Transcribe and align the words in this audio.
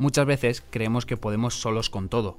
Muchas 0.00 0.24
veces 0.24 0.64
creemos 0.70 1.04
que 1.04 1.18
podemos 1.18 1.60
solos 1.60 1.90
con 1.90 2.08
todo, 2.08 2.38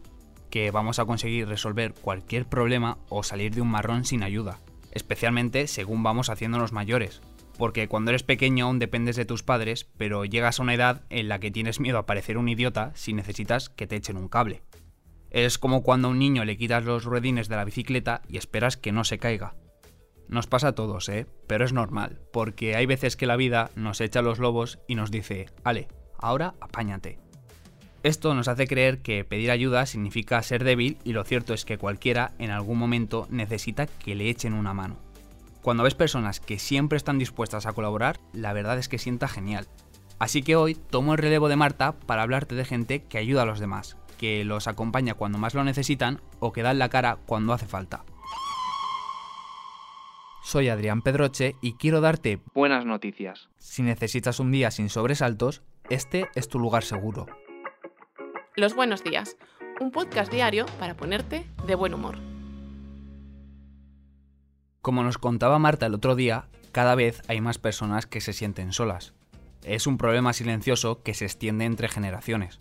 que 0.49 0.71
vamos 0.71 0.97
a 0.97 1.05
conseguir 1.05 1.47
resolver 1.47 1.93
cualquier 1.93 2.47
problema 2.47 2.97
o 3.07 3.21
salir 3.21 3.53
de 3.53 3.61
un 3.61 3.69
marrón 3.69 4.03
sin 4.03 4.23
ayuda, 4.23 4.57
especialmente 4.91 5.67
según 5.67 6.01
vamos 6.01 6.31
haciéndonos 6.31 6.71
mayores, 6.71 7.21
porque 7.59 7.87
cuando 7.87 8.09
eres 8.09 8.23
pequeño 8.23 8.65
aún 8.65 8.79
dependes 8.79 9.15
de 9.15 9.25
tus 9.25 9.43
padres, 9.43 9.87
pero 9.95 10.25
llegas 10.25 10.59
a 10.59 10.63
una 10.63 10.73
edad 10.73 11.03
en 11.11 11.29
la 11.29 11.39
que 11.39 11.51
tienes 11.51 11.79
miedo 11.79 11.99
a 11.99 12.07
parecer 12.07 12.39
un 12.39 12.49
idiota 12.49 12.93
si 12.95 13.13
necesitas 13.13 13.69
que 13.69 13.85
te 13.85 13.95
echen 13.95 14.17
un 14.17 14.27
cable. 14.27 14.63
Es 15.29 15.59
como 15.59 15.83
cuando 15.83 16.07
a 16.07 16.11
un 16.11 16.17
niño 16.17 16.43
le 16.45 16.57
quitas 16.57 16.83
los 16.83 17.03
ruedines 17.03 17.47
de 17.47 17.57
la 17.57 17.63
bicicleta 17.63 18.23
y 18.27 18.37
esperas 18.37 18.75
que 18.75 18.91
no 18.91 19.03
se 19.03 19.19
caiga. 19.19 19.53
Nos 20.31 20.47
pasa 20.47 20.69
a 20.69 20.75
todos, 20.75 21.09
¿eh? 21.09 21.27
Pero 21.45 21.65
es 21.65 21.73
normal, 21.73 22.21
porque 22.31 22.77
hay 22.77 22.85
veces 22.85 23.17
que 23.17 23.27
la 23.27 23.35
vida 23.35 23.69
nos 23.75 23.99
echa 23.99 24.21
los 24.21 24.39
lobos 24.39 24.79
y 24.87 24.95
nos 24.95 25.11
dice, 25.11 25.47
ale, 25.65 25.89
ahora 26.17 26.55
apáñate. 26.61 27.19
Esto 28.01 28.33
nos 28.33 28.47
hace 28.47 28.65
creer 28.65 29.01
que 29.01 29.25
pedir 29.25 29.51
ayuda 29.51 29.85
significa 29.85 30.41
ser 30.41 30.63
débil 30.63 30.97
y 31.03 31.11
lo 31.11 31.25
cierto 31.25 31.53
es 31.53 31.65
que 31.65 31.77
cualquiera 31.77 32.31
en 32.39 32.49
algún 32.49 32.77
momento 32.77 33.27
necesita 33.29 33.87
que 33.87 34.15
le 34.15 34.29
echen 34.29 34.53
una 34.53 34.73
mano. 34.73 34.95
Cuando 35.61 35.83
ves 35.83 35.95
personas 35.95 36.39
que 36.39 36.59
siempre 36.59 36.95
están 36.95 37.19
dispuestas 37.19 37.65
a 37.65 37.73
colaborar, 37.73 38.21
la 38.31 38.53
verdad 38.53 38.79
es 38.79 38.87
que 38.87 38.99
sienta 38.99 39.27
genial. 39.27 39.67
Así 40.17 40.43
que 40.43 40.55
hoy 40.55 40.75
tomo 40.75 41.11
el 41.11 41.19
relevo 41.19 41.49
de 41.49 41.57
Marta 41.57 41.91
para 41.91 42.23
hablarte 42.23 42.55
de 42.55 42.63
gente 42.63 43.03
que 43.03 43.17
ayuda 43.17 43.41
a 43.41 43.45
los 43.45 43.59
demás, 43.59 43.97
que 44.17 44.45
los 44.45 44.69
acompaña 44.69 45.13
cuando 45.13 45.39
más 45.39 45.55
lo 45.55 45.65
necesitan 45.65 46.21
o 46.39 46.53
que 46.53 46.63
dan 46.63 46.79
la 46.79 46.87
cara 46.87 47.17
cuando 47.25 47.51
hace 47.51 47.67
falta. 47.67 48.05
Soy 50.43 50.69
Adrián 50.69 51.03
Pedroche 51.03 51.55
y 51.61 51.73
quiero 51.73 52.01
darte 52.01 52.41
buenas 52.55 52.83
noticias. 52.83 53.49
Si 53.57 53.83
necesitas 53.83 54.39
un 54.39 54.51
día 54.51 54.71
sin 54.71 54.89
sobresaltos, 54.89 55.61
este 55.89 56.29
es 56.33 56.49
tu 56.49 56.57
lugar 56.57 56.83
seguro. 56.83 57.27
Los 58.55 58.75
Buenos 58.75 59.03
Días, 59.03 59.37
un 59.79 59.91
podcast 59.91 60.31
diario 60.31 60.65
para 60.79 60.97
ponerte 60.97 61.45
de 61.67 61.75
buen 61.75 61.93
humor. 61.93 62.17
Como 64.81 65.03
nos 65.03 65.19
contaba 65.19 65.59
Marta 65.59 65.85
el 65.85 65.93
otro 65.93 66.15
día, 66.15 66.47
cada 66.71 66.95
vez 66.95 67.21
hay 67.27 67.39
más 67.39 67.59
personas 67.59 68.07
que 68.07 68.19
se 68.19 68.33
sienten 68.33 68.73
solas. 68.73 69.13
Es 69.63 69.85
un 69.85 69.99
problema 69.99 70.33
silencioso 70.33 71.03
que 71.03 71.13
se 71.13 71.25
extiende 71.25 71.65
entre 71.65 71.87
generaciones. 71.87 72.59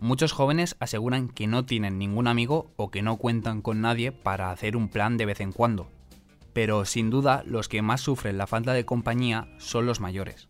Muchos 0.00 0.32
jóvenes 0.32 0.76
aseguran 0.80 1.28
que 1.28 1.46
no 1.46 1.64
tienen 1.64 1.96
ningún 1.96 2.26
amigo 2.26 2.72
o 2.76 2.90
que 2.90 3.02
no 3.02 3.18
cuentan 3.18 3.62
con 3.62 3.80
nadie 3.80 4.10
para 4.10 4.50
hacer 4.50 4.76
un 4.76 4.88
plan 4.88 5.16
de 5.16 5.26
vez 5.26 5.40
en 5.40 5.52
cuando. 5.52 5.88
Pero 6.52 6.84
sin 6.84 7.10
duda 7.10 7.42
los 7.46 7.68
que 7.68 7.82
más 7.82 8.00
sufren 8.00 8.38
la 8.38 8.46
falta 8.46 8.72
de 8.72 8.84
compañía 8.84 9.48
son 9.58 9.86
los 9.86 10.00
mayores. 10.00 10.48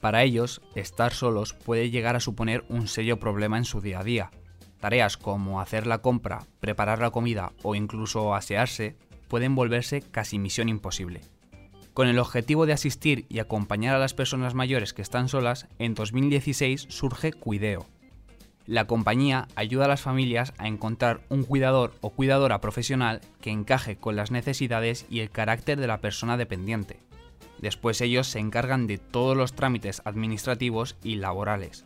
Para 0.00 0.22
ellos, 0.22 0.62
estar 0.74 1.12
solos 1.12 1.52
puede 1.52 1.90
llegar 1.90 2.16
a 2.16 2.20
suponer 2.20 2.64
un 2.68 2.88
serio 2.88 3.20
problema 3.20 3.58
en 3.58 3.64
su 3.64 3.80
día 3.80 4.00
a 4.00 4.04
día. 4.04 4.30
Tareas 4.80 5.18
como 5.18 5.60
hacer 5.60 5.86
la 5.86 5.98
compra, 5.98 6.46
preparar 6.58 7.00
la 7.00 7.10
comida 7.10 7.52
o 7.62 7.74
incluso 7.74 8.34
asearse 8.34 8.96
pueden 9.28 9.54
volverse 9.54 10.00
casi 10.00 10.38
misión 10.38 10.68
imposible. 10.70 11.20
Con 11.92 12.08
el 12.08 12.18
objetivo 12.18 12.66
de 12.66 12.72
asistir 12.72 13.26
y 13.28 13.40
acompañar 13.40 13.94
a 13.94 13.98
las 13.98 14.14
personas 14.14 14.54
mayores 14.54 14.94
que 14.94 15.02
están 15.02 15.28
solas, 15.28 15.68
en 15.78 15.94
2016 15.94 16.86
surge 16.88 17.32
Cuideo. 17.32 17.86
La 18.70 18.86
compañía 18.86 19.48
ayuda 19.56 19.86
a 19.86 19.88
las 19.88 20.00
familias 20.00 20.54
a 20.56 20.68
encontrar 20.68 21.22
un 21.28 21.42
cuidador 21.42 21.92
o 22.02 22.10
cuidadora 22.10 22.60
profesional 22.60 23.20
que 23.40 23.50
encaje 23.50 23.96
con 23.96 24.14
las 24.14 24.30
necesidades 24.30 25.06
y 25.10 25.18
el 25.18 25.30
carácter 25.32 25.80
de 25.80 25.88
la 25.88 25.98
persona 25.98 26.36
dependiente. 26.36 27.00
Después 27.58 28.00
ellos 28.00 28.28
se 28.28 28.38
encargan 28.38 28.86
de 28.86 28.98
todos 28.98 29.36
los 29.36 29.54
trámites 29.54 30.02
administrativos 30.04 30.96
y 31.02 31.16
laborales. 31.16 31.84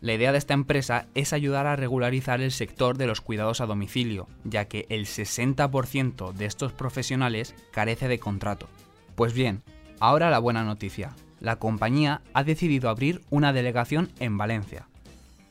La 0.00 0.14
idea 0.14 0.32
de 0.32 0.38
esta 0.38 0.54
empresa 0.54 1.06
es 1.14 1.32
ayudar 1.32 1.68
a 1.68 1.76
regularizar 1.76 2.40
el 2.40 2.50
sector 2.50 2.98
de 2.98 3.06
los 3.06 3.20
cuidados 3.20 3.60
a 3.60 3.66
domicilio, 3.66 4.26
ya 4.42 4.64
que 4.64 4.86
el 4.88 5.06
60% 5.06 6.32
de 6.32 6.46
estos 6.46 6.72
profesionales 6.72 7.54
carece 7.70 8.08
de 8.08 8.18
contrato. 8.18 8.66
Pues 9.14 9.32
bien, 9.32 9.62
ahora 10.00 10.30
la 10.30 10.40
buena 10.40 10.64
noticia. 10.64 11.14
La 11.38 11.60
compañía 11.60 12.22
ha 12.34 12.42
decidido 12.42 12.90
abrir 12.90 13.20
una 13.30 13.52
delegación 13.52 14.10
en 14.18 14.36
Valencia, 14.36 14.88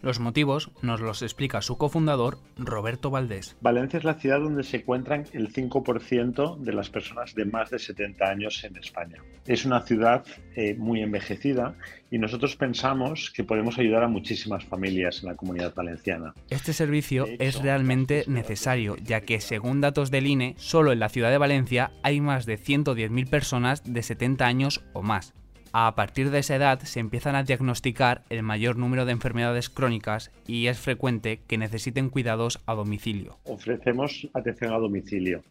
los 0.06 0.20
motivos 0.20 0.70
nos 0.84 1.02
los 1.02 1.24
explica 1.24 1.64
su 1.64 1.80
cofundador, 1.80 2.38
Roberto 2.58 3.10
Valdés. 3.10 3.58
Valencia 3.60 3.98
es 3.98 4.04
la 4.04 4.14
ciudad 4.14 4.40
donde 4.40 4.64
se 4.64 4.78
encuentran 4.78 5.26
el 5.34 5.52
5% 5.52 6.60
de 6.60 6.74
las 6.74 6.92
personas 6.92 7.34
de 7.34 7.46
más 7.46 7.72
de 7.72 7.80
70 7.80 8.24
años 8.24 8.64
en 8.64 8.78
España. 8.78 9.18
Es 9.48 9.66
una 9.66 9.82
ciudad 9.82 10.24
eh, 10.56 10.76
muy 10.76 11.02
envejecida 11.02 11.76
y 12.12 12.20
nosotros 12.20 12.56
pensamos 12.56 13.32
que 13.32 13.44
podemos 13.44 13.80
ayudar 13.80 14.04
a 14.04 14.08
muchísimas 14.08 14.64
familias 14.64 15.24
en 15.24 15.30
la 15.30 15.36
comunidad 15.36 15.74
valenciana. 15.74 16.36
Este 16.52 16.74
servicio 16.74 17.26
es 17.40 17.60
realmente 17.64 18.26
necesario, 18.28 18.98
ya 18.98 19.22
que 19.22 19.42
según 19.42 19.82
datos 19.82 20.12
del 20.12 20.28
INE, 20.28 20.54
solo 20.58 20.92
en 20.92 21.00
la 21.00 21.10
ciudad 21.10 21.32
de 21.32 21.40
Valencia 21.40 21.92
hay 22.04 22.22
más 22.22 22.46
de 22.46 22.60
110.000 22.60 23.28
personas 23.28 23.82
de 23.84 24.04
70 24.04 24.46
años 24.46 24.84
o 24.94 25.02
más 25.02 25.34
a 25.78 25.94
partir 25.94 26.30
de 26.30 26.40
esa 26.40 26.56
edad 26.56 26.80
se 26.84 27.02
empiezan 27.02 27.36
a 27.36 27.44
diagnosticar 27.44 28.24
el 28.30 28.44
mayor 28.44 28.78
número 28.78 29.04
de 29.04 29.12
enfermedades 29.12 29.70
crónicas 29.70 30.32
y 30.48 30.68
es 30.68 30.80
frecuente 30.80 31.42
que 31.48 31.58
necesiten 31.58 32.10
cuidados 32.10 32.62
a 32.66 32.76
domicilio. 32.76 33.40
Ofrecemos 33.44 34.26
atención 34.34 34.72
a 34.72 34.78
domicilio. 34.78 35.44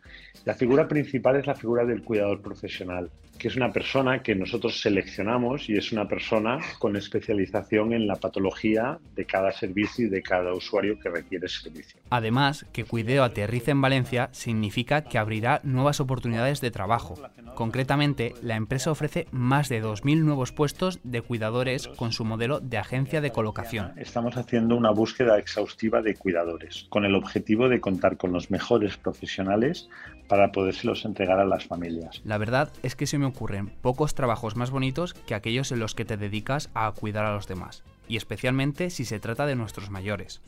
La 0.47 0.55
figura 0.55 0.89
principal 0.89 1.37
es 1.37 1.47
la 1.47 1.55
figura 1.55 1.85
del 1.85 2.03
cuidador 2.03 2.41
profesional, 2.41 3.11
que 3.39 3.49
es 3.49 3.57
una 3.57 3.73
persona 3.73 4.23
que 4.23 4.35
nosotros 4.35 4.81
seleccionamos 4.81 5.69
y 5.69 5.77
es 5.77 5.93
una 5.93 6.09
persona 6.09 6.59
con 6.79 6.97
especialización 6.97 7.93
en 7.93 8.07
la 8.07 8.17
patología 8.17 8.99
de 9.15 9.25
cada 9.27 9.53
servicio 9.53 10.07
y 10.07 10.09
de 10.09 10.23
cada 10.23 10.53
usuario 10.53 10.99
que 10.99 11.11
requiere 11.11 11.49
servicio. 11.49 12.01
Además, 12.11 12.65
que 12.73 12.85
Cuideo 12.85 13.25
aterrice 13.25 13.73
en 13.73 13.81
Valencia 13.81 14.29
significa 14.33 15.05
que 15.05 15.19
abrirá 15.19 15.61
nuevas 15.65 16.01
oportunidades 16.01 16.61
de 16.61 16.71
trabajo. 16.71 17.17
Concretamente, 17.55 18.35
la 18.43 18.57
empresa 18.57 18.91
ofrece 18.91 19.27
más 19.31 19.69
de 19.69 19.83
2.000 19.83 20.14
nuevos 20.21 20.53
puestos 20.53 21.01
de 21.03 21.23
cuidadores 21.23 21.89
con 21.89 22.13
su 22.13 22.25
modelo 22.25 22.61
de 22.61 22.79
agencia 22.79 23.21
de 23.21 23.33
colocación. 23.33 23.93
Estamos 23.97 24.37
haciendo 24.37 24.77
una 24.77 24.91
búsqueda 24.91 25.39
exhaustiva 25.39 26.03
de 26.03 26.15
cuidadores, 26.15 26.87
con 26.91 27.05
el 27.05 27.15
objetivo 27.15 27.69
de 27.69 27.81
contar 27.81 28.17
con 28.17 28.33
los 28.33 28.51
mejores 28.51 28.97
profesionales 28.97 29.89
para 30.29 30.53
podérselos 30.53 31.05
entregar 31.05 31.39
a 31.39 31.45
las 31.45 31.65
familias. 31.65 32.23
La 32.25 32.39
verdad 32.39 32.73
es 32.83 32.97
que 32.97 33.07
se 33.07 33.19
me 33.19 33.27
ocurren 33.27 33.69
pocos 33.81 34.15
trabajos 34.15 34.57
más 34.57 34.71
bonitos 34.71 35.15
que 35.15 35.35
aquellos 35.35 35.73
en 35.73 35.81
los 35.81 35.95
que 35.95 36.05
te 36.05 36.17
dedicas 36.17 36.71
a 36.75 36.93
cuidar 36.93 37.25
a 37.25 37.35
los 37.35 37.47
demás, 37.47 37.83
y 38.09 38.17
especialmente 38.17 38.91
si 38.91 39.05
se 39.05 39.21
trata 39.21 39.47
de 39.47 39.57
nuestros 39.57 39.91
mayores. 39.91 40.43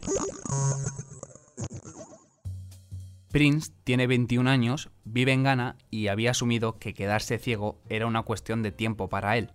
Prince 3.37 3.71
tiene 3.85 4.07
21 4.07 4.49
años, 4.49 4.89
vive 5.05 5.35
en 5.35 5.43
Ghana 5.43 5.77
y 5.91 6.07
había 6.09 6.31
asumido 6.31 6.79
que 6.79 6.95
quedarse 6.95 7.37
ciego 7.37 7.83
era 7.91 8.07
una 8.07 8.23
cuestión 8.23 8.63
de 8.63 8.73
tiempo 8.73 9.11
para 9.11 9.37
él. 9.37 9.53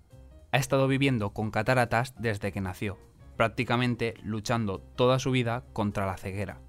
Ha 0.52 0.60
estado 0.60 0.88
viviendo 0.88 1.32
con 1.32 1.50
cataratas 1.50 2.14
desde 2.20 2.52
que 2.52 2.62
nació, 2.62 3.00
prácticamente 3.38 4.14
luchando 4.22 4.78
toda 4.78 5.18
su 5.18 5.32
vida 5.32 5.64
contra 5.74 6.06
la 6.06 6.18
ceguera. 6.18 6.62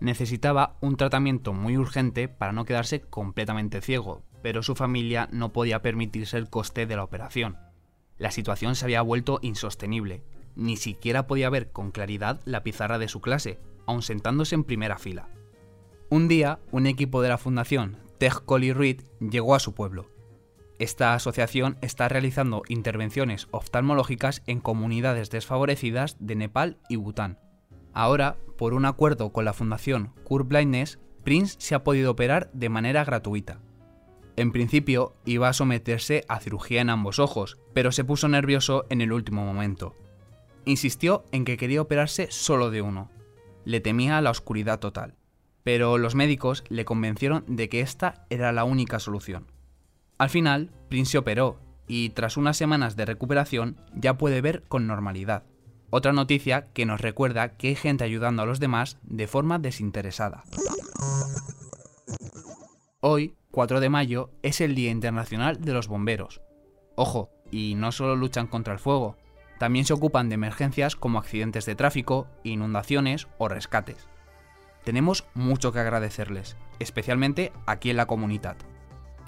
Necesitaba 0.00 0.74
un 0.80 0.96
tratamiento 0.96 1.52
muy 1.52 1.76
urgente 1.76 2.26
para 2.26 2.50
no 2.50 2.64
quedarse 2.64 3.02
completamente 3.02 3.80
ciego, 3.80 4.24
pero 4.42 4.64
su 4.64 4.74
familia 4.74 5.28
no 5.30 5.52
podía 5.52 5.80
permitirse 5.80 6.38
el 6.38 6.50
coste 6.50 6.86
de 6.86 6.96
la 6.96 7.04
operación. 7.04 7.56
La 8.18 8.32
situación 8.32 8.74
se 8.74 8.86
había 8.86 9.02
vuelto 9.02 9.38
insostenible. 9.42 10.24
Ni 10.56 10.76
siquiera 10.76 11.28
podía 11.28 11.50
ver 11.50 11.70
con 11.70 11.92
claridad 11.92 12.40
la 12.46 12.64
pizarra 12.64 12.98
de 12.98 13.06
su 13.06 13.20
clase, 13.20 13.60
aun 13.86 14.02
sentándose 14.02 14.56
en 14.56 14.64
primera 14.64 14.98
fila. 14.98 15.28
Un 16.12 16.28
día, 16.28 16.58
un 16.72 16.86
equipo 16.86 17.22
de 17.22 17.30
la 17.30 17.38
fundación 17.38 17.96
Tech 18.18 18.44
Collie 18.44 18.74
Reed 18.74 19.00
llegó 19.18 19.54
a 19.54 19.58
su 19.58 19.72
pueblo. 19.72 20.10
Esta 20.78 21.14
asociación 21.14 21.78
está 21.80 22.06
realizando 22.06 22.64
intervenciones 22.68 23.48
oftalmológicas 23.50 24.42
en 24.46 24.60
comunidades 24.60 25.30
desfavorecidas 25.30 26.18
de 26.20 26.34
Nepal 26.34 26.76
y 26.90 26.96
Bután. 26.96 27.38
Ahora, 27.94 28.36
por 28.58 28.74
un 28.74 28.84
acuerdo 28.84 29.32
con 29.32 29.46
la 29.46 29.54
fundación 29.54 30.12
Cure 30.22 30.44
Blindness, 30.44 30.98
Prince 31.24 31.56
se 31.58 31.74
ha 31.74 31.82
podido 31.82 32.10
operar 32.10 32.50
de 32.52 32.68
manera 32.68 33.06
gratuita. 33.06 33.62
En 34.36 34.52
principio 34.52 35.16
iba 35.24 35.48
a 35.48 35.54
someterse 35.54 36.26
a 36.28 36.40
cirugía 36.40 36.82
en 36.82 36.90
ambos 36.90 37.20
ojos, 37.20 37.56
pero 37.72 37.90
se 37.90 38.04
puso 38.04 38.28
nervioso 38.28 38.84
en 38.90 39.00
el 39.00 39.14
último 39.14 39.46
momento. 39.46 39.96
Insistió 40.66 41.24
en 41.32 41.46
que 41.46 41.56
quería 41.56 41.80
operarse 41.80 42.26
solo 42.30 42.70
de 42.70 42.82
uno. 42.82 43.10
Le 43.64 43.80
temía 43.80 44.20
la 44.20 44.30
oscuridad 44.30 44.78
total 44.78 45.16
pero 45.64 45.98
los 45.98 46.14
médicos 46.14 46.64
le 46.68 46.84
convencieron 46.84 47.44
de 47.46 47.68
que 47.68 47.80
esta 47.80 48.26
era 48.30 48.52
la 48.52 48.64
única 48.64 48.98
solución. 48.98 49.46
Al 50.18 50.30
final, 50.30 50.70
Prince 50.88 51.12
se 51.12 51.18
operó 51.18 51.58
y 51.86 52.10
tras 52.10 52.36
unas 52.36 52.56
semanas 52.56 52.96
de 52.96 53.06
recuperación 53.06 53.76
ya 53.94 54.16
puede 54.16 54.40
ver 54.40 54.62
con 54.68 54.86
normalidad. 54.86 55.44
Otra 55.90 56.12
noticia 56.12 56.68
que 56.72 56.86
nos 56.86 57.00
recuerda 57.00 57.56
que 57.56 57.68
hay 57.68 57.74
gente 57.74 58.04
ayudando 58.04 58.42
a 58.42 58.46
los 58.46 58.60
demás 58.60 58.98
de 59.02 59.26
forma 59.26 59.58
desinteresada. 59.58 60.44
Hoy, 63.00 63.34
4 63.50 63.80
de 63.80 63.90
mayo, 63.90 64.30
es 64.42 64.60
el 64.60 64.74
Día 64.74 64.90
Internacional 64.90 65.60
de 65.60 65.72
los 65.72 65.88
Bomberos. 65.88 66.40
Ojo, 66.94 67.30
Y 67.50 67.74
no 67.74 67.92
solo 67.92 68.16
luchan 68.16 68.46
contra 68.46 68.72
el 68.72 68.78
fuego, 68.78 69.18
también 69.58 69.84
se 69.84 69.92
ocupan 69.92 70.30
de 70.30 70.36
emergencias 70.36 70.96
como 70.96 71.18
accidentes 71.18 71.66
de 71.66 71.74
tráfico, 71.74 72.26
inundaciones 72.42 73.28
o 73.36 73.48
rescates. 73.48 74.08
Tenemos 74.84 75.24
mucho 75.34 75.72
que 75.72 75.78
agradecerles, 75.78 76.56
especialmente 76.78 77.52
aquí 77.66 77.90
en 77.90 77.96
la 77.96 78.06
comunidad. 78.06 78.56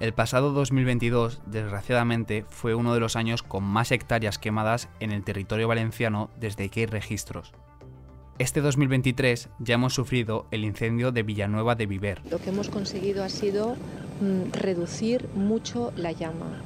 El 0.01 0.13
pasado 0.13 0.53
2022, 0.53 1.43
desgraciadamente, 1.47 2.45
fue 2.49 2.75
uno 2.75 2.95
de 2.95 3.01
los 3.01 3.15
años 3.15 3.45
con 3.45 3.63
más 3.63 3.93
hectáreas 3.93 4.39
quemadas 4.39 4.89
en 4.99 5.13
el 5.13 5.23
territorio 5.23 5.69
valenciano 5.69 6.31
desde 6.41 6.69
que 6.69 6.81
hay 6.81 6.87
registros. 6.87 7.53
Este 8.41 8.61
2023 8.61 9.49
ya 9.61 9.77
hemos 9.77 9.95
sufrido 9.95 10.47
el 10.51 10.65
incendio 10.65 11.13
de 11.13 11.23
Villanueva 11.23 11.77
de 11.77 11.87
Viver. 11.87 12.21
Lo 12.29 12.41
que 12.41 12.51
hemos 12.51 12.69
conseguido 12.69 13.23
ha 13.23 13.29
sido 13.29 13.77
mm, 14.21 14.51
reducir 14.53 15.29
mucho 15.37 15.93
la 15.95 16.11
llama, 16.11 16.61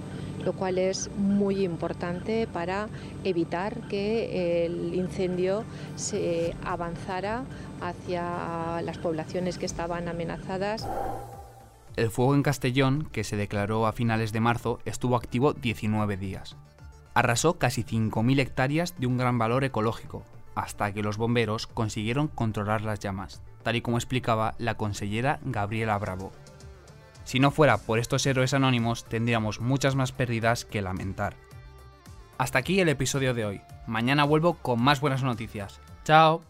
lo 0.44 0.52
cual 0.52 0.78
es 0.78 1.10
muy 1.16 1.64
importante 1.64 2.46
para 2.46 2.88
evitar 3.24 3.80
que 3.88 4.66
el 4.66 4.94
incendio 4.94 5.64
se 5.96 6.54
avanzara 6.64 7.44
hacia 7.80 8.82
las 8.82 8.98
poblaciones 8.98 9.58
que 9.58 9.66
estaban 9.66 10.08
amenazadas. 10.08 10.88
El 11.96 12.10
fuego 12.10 12.34
en 12.34 12.42
Castellón, 12.42 13.08
que 13.10 13.24
se 13.24 13.36
declaró 13.36 13.86
a 13.86 13.92
finales 13.92 14.32
de 14.32 14.40
marzo, 14.40 14.78
estuvo 14.84 15.16
activo 15.16 15.52
19 15.52 16.16
días. 16.16 16.56
Arrasó 17.14 17.58
casi 17.58 17.82
5.000 17.82 18.38
hectáreas 18.38 18.94
de 18.98 19.08
un 19.08 19.16
gran 19.16 19.38
valor 19.38 19.64
ecológico, 19.64 20.22
hasta 20.54 20.92
que 20.92 21.02
los 21.02 21.16
bomberos 21.16 21.66
consiguieron 21.66 22.28
controlar 22.28 22.82
las 22.82 23.00
llamas, 23.00 23.42
tal 23.64 23.74
y 23.74 23.80
como 23.80 23.96
explicaba 23.96 24.54
la 24.58 24.76
consellera 24.76 25.40
Gabriela 25.44 25.98
Bravo. 25.98 26.30
Si 27.28 27.38
no 27.40 27.50
fuera 27.50 27.76
por 27.76 27.98
estos 27.98 28.24
héroes 28.24 28.54
anónimos, 28.54 29.04
tendríamos 29.04 29.60
muchas 29.60 29.94
más 29.94 30.12
pérdidas 30.12 30.64
que 30.64 30.80
lamentar. 30.80 31.36
Hasta 32.38 32.58
aquí 32.58 32.80
el 32.80 32.88
episodio 32.88 33.34
de 33.34 33.44
hoy. 33.44 33.60
Mañana 33.86 34.24
vuelvo 34.24 34.54
con 34.54 34.80
más 34.80 35.02
buenas 35.02 35.22
noticias. 35.22 35.78
¡Chao! 36.04 36.42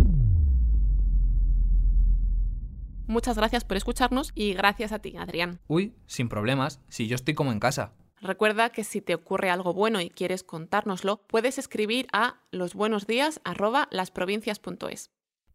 Muchas 3.08 3.36
gracias 3.36 3.64
por 3.64 3.76
escucharnos 3.76 4.30
y 4.36 4.54
gracias 4.54 4.92
a 4.92 5.00
ti, 5.00 5.16
Adrián. 5.16 5.58
Uy, 5.66 5.96
sin 6.06 6.28
problemas, 6.28 6.80
si 6.88 7.08
yo 7.08 7.16
estoy 7.16 7.34
como 7.34 7.50
en 7.50 7.58
casa. 7.58 7.94
Recuerda 8.20 8.70
que 8.70 8.84
si 8.84 9.00
te 9.00 9.16
ocurre 9.16 9.50
algo 9.50 9.74
bueno 9.74 10.00
y 10.00 10.10
quieres 10.10 10.44
contárnoslo, 10.44 11.24
puedes 11.26 11.58
escribir 11.58 12.06
a 12.12 12.36
losbuenosdías@lasprovincias.es. 12.52 15.10